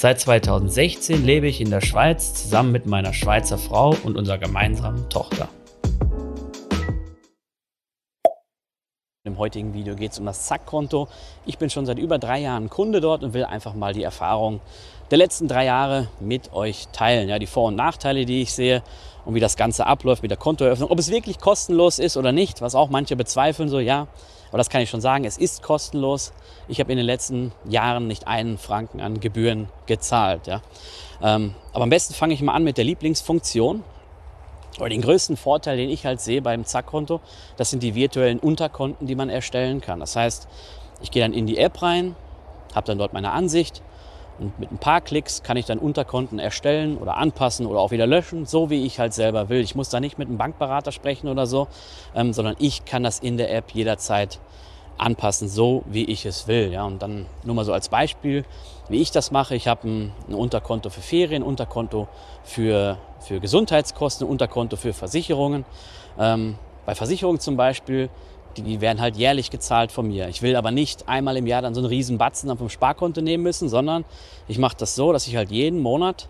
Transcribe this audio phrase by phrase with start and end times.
[0.00, 5.08] Seit 2016 lebe ich in der Schweiz zusammen mit meiner Schweizer Frau und unserer gemeinsamen
[5.08, 5.48] Tochter.
[9.38, 11.08] Heutigen Video geht es um das Zack-Konto.
[11.46, 14.60] Ich bin schon seit über drei Jahren Kunde dort und will einfach mal die Erfahrung
[15.10, 17.28] der letzten drei Jahre mit euch teilen.
[17.28, 18.82] Ja, die Vor- und Nachteile, die ich sehe
[19.24, 20.90] und wie das Ganze abläuft mit der Kontoeröffnung.
[20.90, 24.06] Ob es wirklich kostenlos ist oder nicht, was auch manche bezweifeln, so ja,
[24.48, 26.32] aber das kann ich schon sagen, es ist kostenlos.
[26.68, 30.46] Ich habe in den letzten Jahren nicht einen Franken an Gebühren gezahlt.
[30.46, 30.62] Ja.
[31.22, 33.82] Ähm, aber am besten fange ich mal an mit der Lieblingsfunktion.
[34.78, 37.20] Oder den größten Vorteil, den ich halt sehe beim Zack-Konto,
[37.56, 40.00] das sind die virtuellen Unterkonten, die man erstellen kann.
[40.00, 40.48] Das heißt,
[41.00, 42.16] ich gehe dann in die App rein,
[42.74, 43.82] habe dann dort meine Ansicht
[44.38, 48.06] und mit ein paar Klicks kann ich dann Unterkonten erstellen oder anpassen oder auch wieder
[48.06, 49.60] löschen, so wie ich halt selber will.
[49.60, 51.66] Ich muss da nicht mit einem Bankberater sprechen oder so,
[52.14, 54.38] ähm, sondern ich kann das in der App jederzeit
[54.98, 56.72] anpassen, so wie ich es will.
[56.72, 56.84] Ja.
[56.84, 58.44] Und dann nur mal so als Beispiel,
[58.88, 59.54] wie ich das mache.
[59.54, 62.08] Ich habe ein, ein Unterkonto für Ferien, Unterkonto
[62.44, 65.64] für, für Gesundheitskosten, Unterkonto für Versicherungen.
[66.18, 68.10] Ähm, bei Versicherungen zum Beispiel,
[68.56, 70.28] die, die werden halt jährlich gezahlt von mir.
[70.28, 73.42] Ich will aber nicht einmal im Jahr dann so einen riesen Batzen vom Sparkonto nehmen
[73.42, 74.04] müssen, sondern
[74.48, 76.28] ich mache das so, dass ich halt jeden Monat,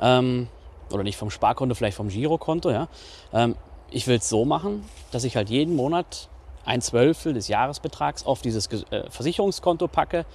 [0.00, 0.48] ähm,
[0.90, 2.88] oder nicht vom Sparkonto, vielleicht vom Girokonto, ja,
[3.32, 3.56] ähm,
[3.90, 6.28] ich will es so machen, dass ich halt jeden Monat
[6.68, 10.26] ein Zwölftel des Jahresbetrags auf dieses äh, Versicherungskonto packe.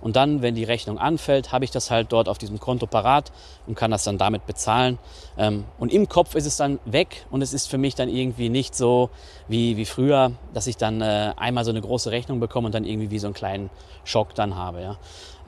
[0.00, 3.32] Und dann, wenn die Rechnung anfällt, habe ich das halt dort auf diesem Konto parat
[3.66, 4.98] und kann das dann damit bezahlen.
[5.36, 8.48] Ähm, und im Kopf ist es dann weg und es ist für mich dann irgendwie
[8.48, 9.10] nicht so
[9.48, 12.84] wie, wie früher, dass ich dann äh, einmal so eine große Rechnung bekomme und dann
[12.84, 13.70] irgendwie wie so einen kleinen
[14.04, 14.98] Schock dann habe.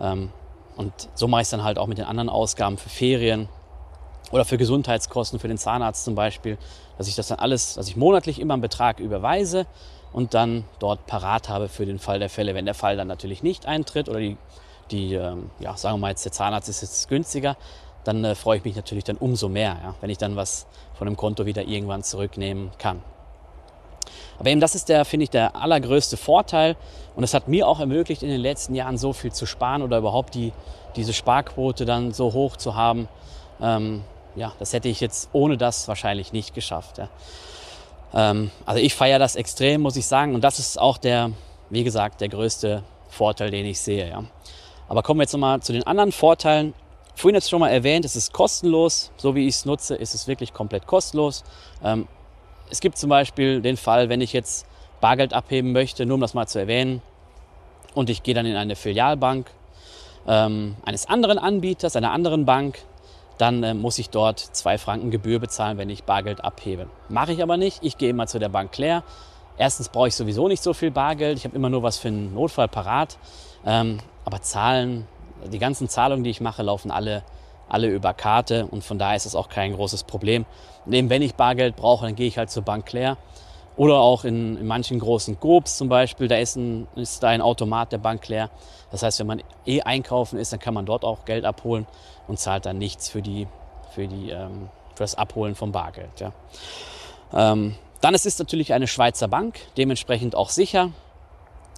[0.01, 0.31] Ähm,
[0.77, 3.49] und so mache ich es dann halt auch mit den anderen Ausgaben für Ferien
[4.33, 6.59] oder für Gesundheitskosten, für den Zahnarzt zum Beispiel,
[6.99, 9.67] dass ich das dann alles, dass ich monatlich immer einen Betrag überweise
[10.13, 12.55] und dann dort parat habe für den Fall der Fälle.
[12.55, 14.37] Wenn der Fall dann natürlich nicht eintritt oder die,
[14.91, 17.57] die ähm, ja, sagen wir mal jetzt der Zahnarzt ist jetzt günstiger,
[18.05, 21.07] dann äh, freue ich mich natürlich dann umso mehr, ja, wenn ich dann was von
[21.07, 23.03] dem Konto wieder irgendwann zurücknehmen kann.
[24.39, 26.77] Aber eben das ist der, finde ich, der allergrößte Vorteil
[27.15, 29.99] und es hat mir auch ermöglicht, in den letzten Jahren so viel zu sparen oder
[29.99, 30.53] überhaupt die,
[30.97, 33.09] diese Sparquote dann so hoch zu haben.
[33.61, 34.03] Ähm,
[34.37, 36.99] ja, das hätte ich jetzt ohne das wahrscheinlich nicht geschafft.
[36.99, 37.09] Ja.
[38.15, 40.35] Ähm, also ich feiere das extrem, muss ich sagen.
[40.35, 41.33] Und das ist auch der,
[41.71, 44.09] wie gesagt, der größte Vorteil, den ich sehe.
[44.09, 44.25] Ja.
[44.89, 46.75] Aber kommen wir jetzt nochmal zu den anderen Vorteilen.
[47.15, 49.11] Vorhin jetzt schon mal erwähnt, es ist kostenlos.
[49.17, 51.45] So wie ich es nutze, ist es wirklich komplett kostenlos.
[51.85, 52.09] Ähm,
[52.71, 54.67] es gibt zum Beispiel den Fall, wenn ich jetzt
[55.01, 57.03] Bargeld abheben möchte, nur um das mal zu erwähnen,
[57.95, 59.51] und ich gehe dann in eine Filialbank
[60.27, 62.79] ähm, eines anderen Anbieters, einer anderen Bank,
[63.41, 66.89] dann äh, muss ich dort zwei Franken Gebühr bezahlen, wenn ich Bargeld abhebe.
[67.09, 67.79] Mache ich aber nicht.
[67.83, 69.03] Ich gehe immer zu der Bank Claire.
[69.57, 71.39] Erstens brauche ich sowieso nicht so viel Bargeld.
[71.39, 73.19] Ich habe immer nur was für einen Notfall parat.
[73.65, 75.07] Ähm, aber Zahlen,
[75.53, 77.23] die ganzen Zahlungen, die ich mache, laufen alle,
[77.69, 80.45] alle über Karte und von daher ist es auch kein großes Problem.
[80.87, 83.17] Und eben wenn ich Bargeld brauche, dann gehe ich halt zur Bank Claire.
[83.81, 87.41] Oder auch in, in manchen großen Gobs zum Beispiel, da ist, ein, ist da ein
[87.41, 88.51] Automat der Bank Claire.
[88.91, 91.87] Das heißt, wenn man eh einkaufen ist, dann kann man dort auch Geld abholen
[92.29, 93.49] und zahlt dann nichts für, die,
[93.95, 96.11] für, die, ähm, für das Abholen vom Bargeld.
[96.21, 96.33] Ja.
[97.33, 100.91] Ähm, dann ist es natürlich eine Schweizer Bank, dementsprechend auch sicher.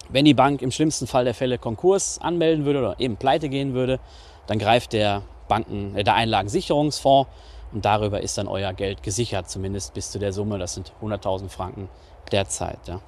[0.08, 3.74] Wenn die Bank im schlimmsten Fall der Fälle Konkurs anmelden würde oder eben pleite gehen
[3.74, 4.00] würde,
[4.48, 7.30] dann greift der, Banken, äh, der Einlagensicherungsfonds
[7.72, 11.48] und darüber ist dann euer Geld gesichert, zumindest bis zu der Summe, das sind 100.000
[11.48, 11.88] Franken
[12.30, 12.78] derzeit.
[12.86, 13.00] Ja.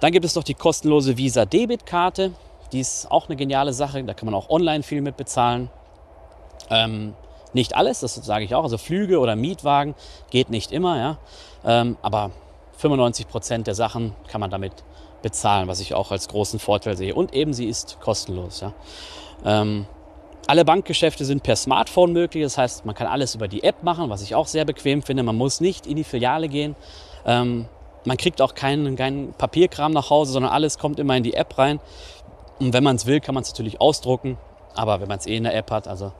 [0.00, 2.32] Dann gibt es noch die kostenlose Visa-Debit-Karte.
[2.72, 5.70] Die ist auch eine geniale Sache, da kann man auch online viel mit bezahlen.
[6.70, 7.14] Ähm,
[7.52, 8.62] nicht alles, das sage ich auch.
[8.62, 9.94] Also Flüge oder Mietwagen
[10.30, 11.18] geht nicht immer, ja.
[11.64, 12.30] Ähm, aber
[12.78, 14.72] 95 Prozent der Sachen kann man damit
[15.22, 17.14] bezahlen, was ich auch als großen Vorteil sehe.
[17.14, 18.60] Und eben sie ist kostenlos.
[18.60, 18.72] Ja.
[19.44, 19.86] Ähm,
[20.50, 24.10] alle Bankgeschäfte sind per Smartphone möglich, das heißt, man kann alles über die App machen,
[24.10, 25.22] was ich auch sehr bequem finde.
[25.22, 26.74] Man muss nicht in die Filiale gehen.
[27.24, 27.68] Ähm,
[28.04, 31.56] man kriegt auch keinen, keinen Papierkram nach Hause, sondern alles kommt immer in die App
[31.56, 31.78] rein.
[32.58, 34.38] Und wenn man es will, kann man es natürlich ausdrucken.
[34.74, 36.10] Aber wenn man es eh in der App hat, also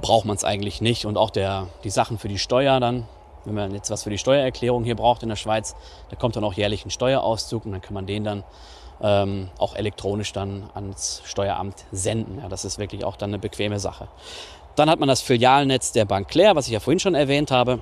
[0.00, 1.04] braucht man es eigentlich nicht.
[1.04, 3.08] Und auch der, die Sachen für die Steuer dann,
[3.44, 5.74] wenn man jetzt was für die Steuererklärung hier braucht in der Schweiz,
[6.10, 8.44] da kommt dann auch jährlich ein Steuerauszug und dann kann man den dann
[9.02, 12.38] ähm, auch elektronisch dann ans Steueramt senden.
[12.40, 14.08] Ja, das ist wirklich auch dann eine bequeme Sache.
[14.76, 17.80] Dann hat man das Filialnetz der Bank Claire, was ich ja vorhin schon erwähnt habe.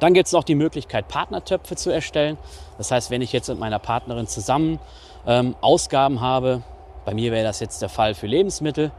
[0.00, 2.38] Dann gibt es noch die Möglichkeit, Partnertöpfe zu erstellen.
[2.78, 4.80] Das heißt, wenn ich jetzt mit meiner Partnerin zusammen
[5.26, 6.62] ähm, Ausgaben habe,
[7.04, 8.90] bei mir wäre das jetzt der Fall für Lebensmittel,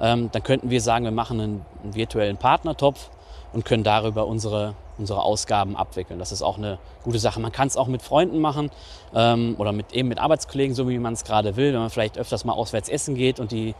[0.00, 3.10] ähm, dann könnten wir sagen, wir machen einen, einen, virtuellen Partnertopf
[3.52, 6.18] und können darüber unsere, unsere Ausgaben abwickeln.
[6.18, 7.40] Das ist auch eine gute Sache.
[7.40, 8.70] Man kann es auch mit Freunden machen
[9.14, 11.72] ähm, oder mit, eben mit Arbeitskollegen, so wie man es gerade will.
[11.72, 13.74] Wenn man vielleicht öfters mal auswärts essen geht und die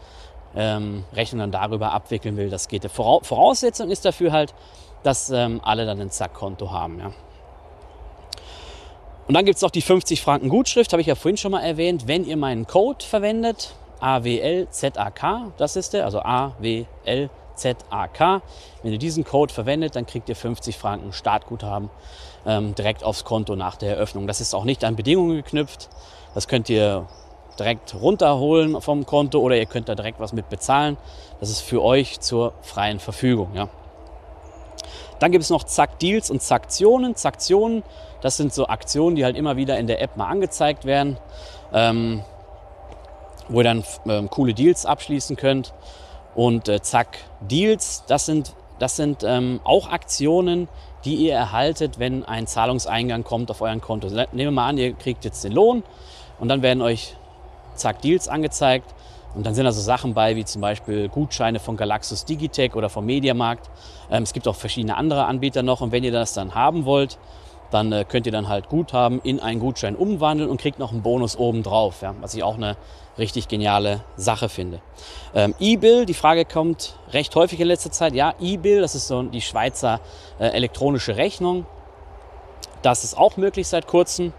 [0.57, 2.91] ähm, Rechnung dann darüber abwickeln will, das geht.
[2.91, 4.55] Voraussetzung ist dafür halt,
[5.05, 6.99] dass ähm, alle dann ein Zack-Konto haben.
[6.99, 7.13] Ja.
[9.29, 11.61] Und dann gibt es noch die 50 Franken Gutschrift, habe ich ja vorhin schon mal
[11.61, 12.09] erwähnt.
[12.09, 16.21] Wenn ihr meinen Code verwendet, AWLZAK, das ist der, also
[17.65, 18.43] AWLZAK.
[18.83, 21.91] Wenn ihr diesen Code verwendet, dann kriegt ihr 50 Franken Startguthaben
[22.47, 24.27] ähm, direkt aufs Konto nach der Eröffnung.
[24.27, 25.89] Das ist auch nicht an Bedingungen geknüpft.
[26.35, 27.07] Das könnt ihr
[27.59, 30.97] direkt runterholen vom Konto oder ihr könnt da direkt was mit bezahlen.
[31.41, 33.51] Das ist für euch zur freien Verfügung.
[33.55, 33.69] Ja.
[35.19, 37.15] Dann gibt es noch Zack Deals und Zacktionen.
[37.15, 37.83] Zacktionen,
[38.23, 41.19] das sind so Aktionen, die halt immer wieder in der App mal angezeigt werden,
[41.75, 42.23] ähm,
[43.49, 45.75] wo ihr dann ähm, coole Deals abschließen könnt.
[46.35, 50.69] Und äh, Zack Deals, das sind, das sind ähm, auch Aktionen,
[51.05, 54.09] die ihr erhaltet, wenn ein Zahlungseingang kommt auf euren Konto.
[54.09, 55.83] Nehmen wir mal an, ihr kriegt jetzt den Lohn
[56.39, 57.17] und dann werden euch
[57.75, 58.95] Zack Deals angezeigt.
[59.35, 62.89] Und dann sind da so Sachen bei, wie zum Beispiel Gutscheine von Galaxus Digitech oder
[62.89, 63.71] vom Mediamarkt.
[64.11, 65.81] Ähm, es gibt auch verschiedene andere Anbieter noch.
[65.81, 67.17] Und wenn ihr das dann haben wollt,
[67.71, 71.03] dann äh, könnt ihr dann halt Guthaben in einen Gutschein umwandeln und kriegt noch einen
[71.03, 72.77] Bonus oben drauf, ja, was ich auch eine
[73.19, 74.81] richtig geniale Sache finde.
[75.35, 78.15] Ähm, E-Bill, die Frage kommt recht häufig in letzter Zeit.
[78.15, 80.01] Ja, E-Bill, das ist so die Schweizer
[80.39, 81.67] äh, elektronische Rechnung.
[82.83, 84.33] Das ist auch möglich seit kurzem.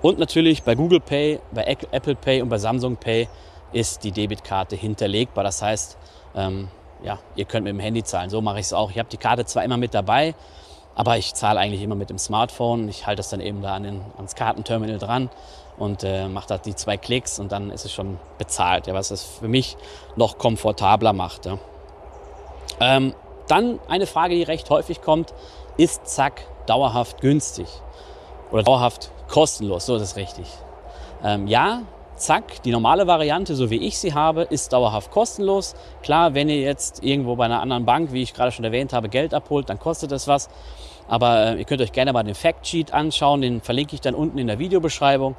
[0.00, 3.28] Und natürlich bei Google Pay, bei Apple Pay und bei Samsung Pay
[3.72, 5.44] ist die Debitkarte hinterlegbar.
[5.44, 5.98] Das heißt,
[6.34, 6.68] ähm,
[7.02, 8.30] ja, ihr könnt mit dem Handy zahlen.
[8.30, 8.90] So mache ich es auch.
[8.90, 10.34] Ich habe die Karte zwar immer mit dabei,
[10.94, 12.88] aber ich zahle eigentlich immer mit dem Smartphone.
[12.88, 15.30] Ich halte das dann eben da an den, ans Kartenterminal dran
[15.76, 19.10] und äh, mache da die zwei Klicks und dann ist es schon bezahlt, ja, was
[19.10, 19.76] es für mich
[20.16, 21.46] noch komfortabler macht.
[21.46, 21.58] Ja.
[22.80, 23.14] Ähm,
[23.48, 25.34] dann eine Frage, die recht häufig kommt,
[25.76, 27.68] ist Zack dauerhaft günstig
[28.52, 29.86] oder dauerhaft kostenlos?
[29.86, 30.46] So ist es richtig.
[31.22, 31.82] Ähm, ja,
[32.16, 35.74] zack, die normale Variante, so wie ich sie habe, ist dauerhaft kostenlos.
[36.02, 39.08] Klar, wenn ihr jetzt irgendwo bei einer anderen Bank, wie ich gerade schon erwähnt habe,
[39.08, 40.48] Geld abholt, dann kostet das was.
[41.08, 44.38] Aber äh, ihr könnt euch gerne mal den Factsheet anschauen, den verlinke ich dann unten
[44.38, 45.36] in der Videobeschreibung.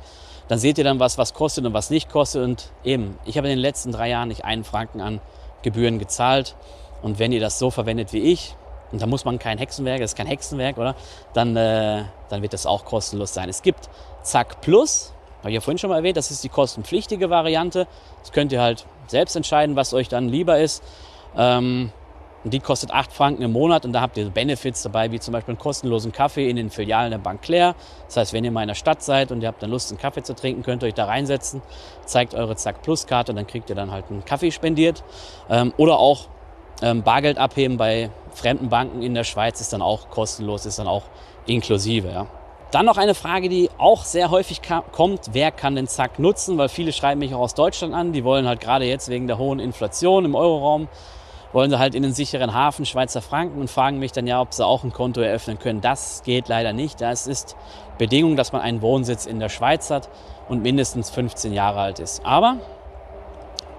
[0.47, 2.43] Dann seht ihr dann, was was kostet und was nicht kostet.
[2.43, 5.21] Und eben, ich habe in den letzten drei Jahren nicht einen Franken an
[5.63, 6.55] Gebühren gezahlt.
[7.01, 8.55] Und wenn ihr das so verwendet wie ich,
[8.91, 10.95] und da muss man kein Hexenwerk, das ist kein Hexenwerk, oder?
[11.33, 13.49] Dann, äh, dann wird das auch kostenlos sein.
[13.49, 13.89] Es gibt
[14.21, 15.14] Zack Plus,
[15.45, 17.85] habe ich ja vorhin schon mal erwähnt, das ist die kostenpflichtige Variante.
[18.21, 20.83] Das könnt ihr halt selbst entscheiden, was euch dann lieber ist.
[21.37, 21.91] Ähm,
[22.43, 25.51] die kostet 8 Franken im Monat und da habt ihr Benefits dabei, wie zum Beispiel
[25.51, 27.75] einen kostenlosen Kaffee in den Filialen der Bank Claire.
[28.07, 29.99] Das heißt, wenn ihr mal in der Stadt seid und ihr habt dann Lust, einen
[29.99, 31.61] Kaffee zu trinken, könnt ihr euch da reinsetzen,
[32.05, 35.03] zeigt eure Zack Plus Karte und dann kriegt ihr dann halt einen Kaffee spendiert.
[35.47, 36.21] Ähm, oder auch
[36.81, 40.87] ähm, Bargeld abheben bei fremden Banken in der Schweiz ist dann auch kostenlos, ist dann
[40.87, 41.03] auch
[41.45, 42.09] inklusive.
[42.09, 42.25] Ja.
[42.71, 45.29] Dann noch eine Frage, die auch sehr häufig kommt.
[45.31, 46.57] Wer kann den Zack nutzen?
[46.57, 48.11] Weil viele schreiben mich auch aus Deutschland an.
[48.11, 50.87] Die wollen halt gerade jetzt wegen der hohen Inflation im Euroraum,
[51.53, 54.53] wollen sie halt in den sicheren Hafen Schweizer Franken und fragen mich dann ja, ob
[54.53, 55.79] sie auch ein Konto eröffnen können.
[55.79, 56.99] Das geht leider nicht.
[56.99, 57.55] Das ist
[57.97, 60.09] Bedingung, dass man einen Wohnsitz in der Schweiz hat
[60.49, 62.25] und mindestens 15 Jahre alt ist.
[62.25, 62.57] Aber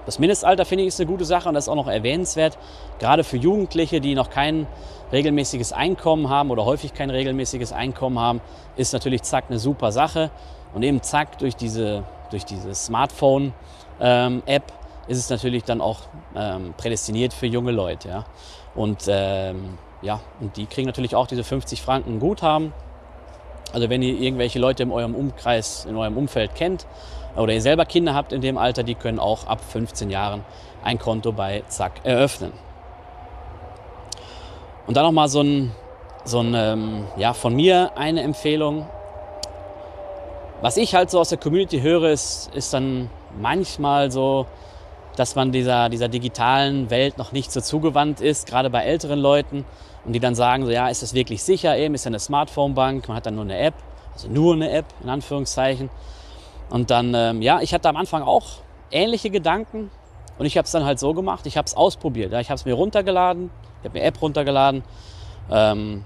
[0.07, 2.57] das Mindestalter finde ich ist eine gute Sache und das ist auch noch erwähnenswert,
[2.99, 4.67] gerade für Jugendliche, die noch kein
[5.13, 8.41] regelmäßiges Einkommen haben oder häufig kein regelmäßiges Einkommen haben,
[8.77, 10.31] ist natürlich Zack eine super Sache.
[10.75, 13.53] Und eben Zack durch diese, durch diese Smartphone-App
[14.01, 14.43] ähm,
[15.09, 16.01] ist es natürlich dann auch
[16.35, 18.09] ähm, prädestiniert für junge Leute.
[18.09, 18.25] Ja?
[18.75, 22.73] Und, ähm, ja, und die kriegen natürlich auch diese 50 Franken Guthaben.
[23.73, 26.87] Also wenn ihr irgendwelche Leute in eurem Umkreis, in eurem Umfeld kennt
[27.37, 30.45] oder ihr selber Kinder habt in dem Alter, die können auch ab 15 Jahren
[30.83, 32.53] ein Konto bei Zack eröffnen.
[34.87, 35.73] Und dann nochmal so ein,
[36.25, 38.87] so ein ähm, ja, von mir eine Empfehlung.
[40.63, 44.47] Was ich halt so aus der Community höre, ist, ist dann manchmal so,
[45.17, 49.65] dass man dieser, dieser digitalen Welt noch nicht so zugewandt ist, gerade bei älteren Leuten.
[50.05, 51.77] Und die dann sagen so, ja, ist das wirklich sicher?
[51.77, 53.75] Eben ist ja eine Smartphone-Bank, man hat dann nur eine App,
[54.13, 55.91] also nur eine App in Anführungszeichen.
[56.71, 58.47] Und dann, ähm, ja, ich hatte am Anfang auch
[58.91, 59.91] ähnliche Gedanken
[60.39, 62.33] und ich habe es dann halt so gemacht, ich habe es ausprobiert.
[62.33, 62.41] Ja.
[62.41, 64.83] Ich habe es mir runtergeladen, ich habe mir App runtergeladen
[65.51, 66.05] ähm,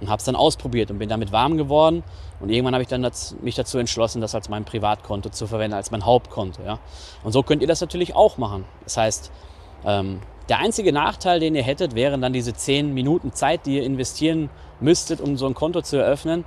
[0.00, 2.02] und habe es dann ausprobiert und bin damit warm geworden.
[2.40, 5.74] Und irgendwann habe ich dann das, mich dazu entschlossen, das als mein Privatkonto zu verwenden,
[5.76, 6.62] als mein Hauptkonto.
[6.62, 6.80] Ja.
[7.22, 8.64] Und so könnt ihr das natürlich auch machen.
[8.84, 9.30] Das heißt,
[9.84, 13.84] ähm, Der einzige Nachteil, den ihr hättet, wären dann diese 10 Minuten Zeit, die ihr
[13.84, 16.44] investieren müsstet, um so ein Konto zu eröffnen.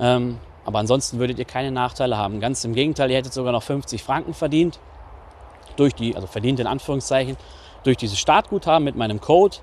[0.00, 2.40] Ähm, aber ansonsten würdet ihr keine Nachteile haben.
[2.40, 4.80] Ganz im Gegenteil, ihr hättet sogar noch 50 Franken verdient.
[5.76, 7.36] Durch die, also verdient in Anführungszeichen,
[7.84, 9.58] durch dieses Startguthaben mit meinem Code.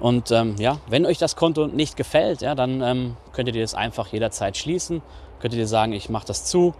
[0.00, 3.74] Und ähm, ja, wenn euch das Konto nicht gefällt, ja, dann ähm, könntet ihr es
[3.74, 5.02] einfach jederzeit schließen.
[5.38, 6.74] Könntet ihr sagen, ich mache das zu,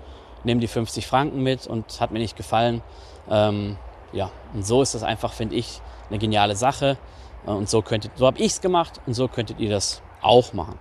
[0.45, 2.81] nehme die 50 Franken mit und hat mir nicht gefallen.
[3.29, 3.77] Ähm,
[4.13, 6.97] ja, und so ist das einfach, finde ich, eine geniale Sache.
[7.45, 10.79] Und so könntet, so habe ich es gemacht und so könntet ihr das auch machen.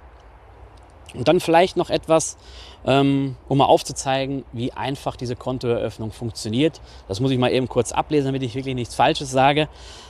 [1.14, 2.38] Und dann vielleicht noch etwas,
[2.86, 6.82] ähm, um mal aufzuzeigen, wie einfach diese Kontoeröffnung funktioniert.
[7.08, 9.70] Das muss ich mal eben kurz ablesen, damit ich wirklich nichts Falsches sage.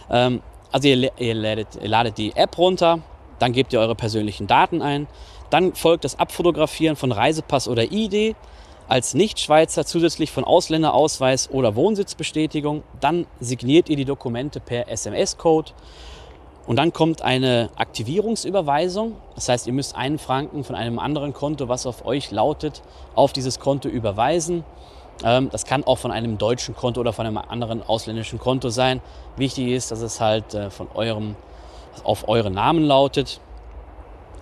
[0.10, 3.00] Ähm, also ihr, ihr, ladet, ihr ladet die App runter,
[3.40, 5.08] dann gebt ihr eure persönlichen Daten ein,
[5.50, 8.36] dann folgt das Abfotografieren von Reisepass oder ID
[8.88, 12.84] als Nichtschweizer zusätzlich von Ausländerausweis oder Wohnsitzbestätigung.
[13.00, 15.72] Dann signiert ihr die Dokumente per SMS-Code
[16.68, 19.16] und dann kommt eine Aktivierungsüberweisung.
[19.36, 22.84] Das heißt, ihr müsst einen Franken von einem anderen Konto, was auf euch lautet,
[23.16, 24.66] auf dieses Konto überweisen.
[25.24, 29.02] Ähm, das kann auch von einem deutschen Konto oder von einem anderen ausländischen Konto sein.
[29.38, 31.38] Wichtig ist, dass es halt äh, von eurem,
[32.04, 33.40] auf euren Namen lautet.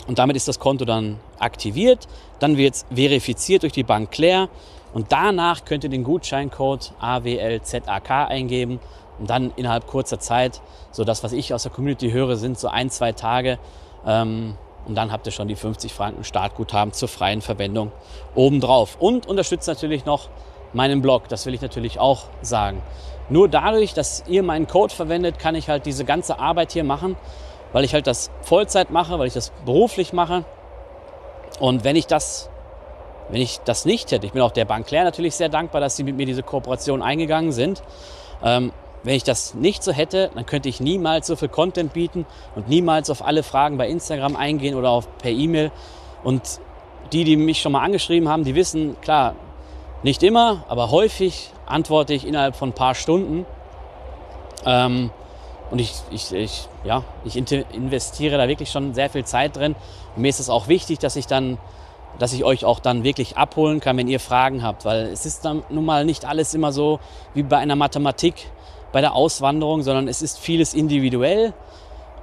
[0.08, 2.08] Und damit ist das Konto dann aktiviert.
[2.40, 4.50] Dann wird es verifiziert durch die Bank Claire.
[4.96, 8.80] Und danach könnt ihr den Gutscheincode AWLZAK eingeben
[9.20, 12.68] und dann innerhalb kurzer Zeit, so das, was ich aus der Community höre, sind so
[12.68, 13.60] ein, zwei Tage.
[14.06, 17.92] Ähm, und dann habt ihr schon die 50 Franken Startguthaben zur freien Verwendung
[18.36, 18.98] obendrauf.
[19.00, 20.30] Und unterstützt natürlich noch
[20.74, 21.28] meinen Blog.
[21.30, 22.82] Das will ich natürlich auch sagen.
[23.30, 27.16] Nur dadurch, dass ihr meinen Code verwendet, kann ich halt diese ganze Arbeit hier machen,
[27.74, 30.46] weil ich halt das Vollzeit mache, weil ich das beruflich mache.
[31.60, 32.50] Und wenn ich das,
[33.30, 35.96] wenn ich das nicht hätte, ich bin auch der Bank Claire natürlich sehr dankbar, dass
[35.96, 37.82] sie mit mir diese Kooperation eingegangen sind.
[38.44, 38.72] Ähm,
[39.06, 42.68] wenn ich das nicht so hätte, dann könnte ich niemals so viel Content bieten und
[42.68, 45.72] niemals auf alle Fragen bei Instagram eingehen oder auf, per E-Mail.
[46.24, 46.60] Und
[47.14, 49.36] die, die mich schon mal angeschrieben haben, die wissen, klar,
[50.02, 53.46] nicht immer, aber häufig antworte ich innerhalb von ein paar Stunden.
[54.66, 55.12] Ähm,
[55.70, 59.76] und ich, ich, ich, ja, ich investiere da wirklich schon sehr viel Zeit drin.
[60.16, 61.60] Und mir ist es auch wichtig, dass ich dann,
[62.18, 64.84] dass ich euch auch dann wirklich abholen kann, wenn ihr Fragen habt.
[64.84, 67.00] Weil es ist dann nun mal nicht alles immer so
[67.36, 68.52] wie bei einer Mathematik
[68.96, 71.52] bei der Auswanderung, sondern es ist vieles individuell.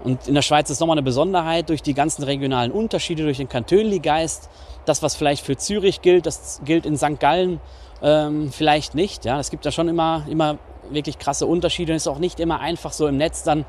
[0.05, 3.51] Und in der Schweiz ist nochmal eine Besonderheit durch die ganzen regionalen Unterschiede, durch den
[3.51, 4.49] Kantönli-Geist.
[4.87, 7.21] Das, was vielleicht für Zürich gilt, das gilt in St.
[7.21, 7.61] Gallen
[8.03, 9.27] ähm, vielleicht nicht.
[9.27, 10.57] Ja, es gibt da schon immer, immer
[10.89, 13.67] wirklich krasse Unterschiede und es ist auch nicht immer einfach so im Netz dann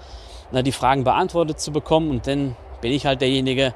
[0.53, 2.09] na, die Fragen beantwortet zu bekommen.
[2.09, 3.73] Und dann bin ich halt derjenige,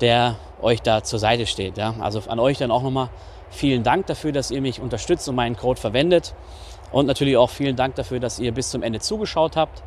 [0.00, 1.78] der euch da zur Seite steht.
[1.78, 1.94] Ja.
[2.00, 3.10] Also an euch dann auch nochmal
[3.48, 6.34] vielen Dank dafür, dass ihr mich unterstützt und meinen Code verwendet.
[6.96, 9.82] Und natürlich auch vielen Dank dafür, dass ihr bis zum Ende zugeschaut habt.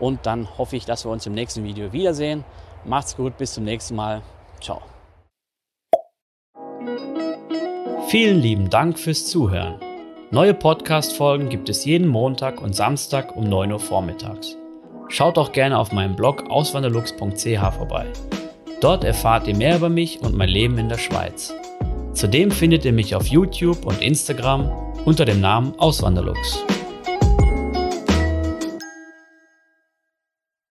[0.00, 2.42] Und dann hoffe ich, dass wir uns im nächsten Video wiedersehen.
[2.86, 4.22] Macht's gut, bis zum nächsten Mal.
[4.62, 4.80] Ciao.
[8.08, 9.78] Vielen lieben Dank fürs Zuhören.
[10.30, 14.56] Neue Podcast-Folgen gibt es jeden Montag und Samstag um 9 Uhr vormittags.
[15.08, 18.06] Schaut auch gerne auf meinem Blog auswanderlux.ch vorbei.
[18.80, 21.52] Dort erfahrt ihr mehr über mich und mein Leben in der Schweiz.
[22.14, 26.58] Zudem findet ihr mich auf YouTube und Instagram unter dem Namen Auswanderlux.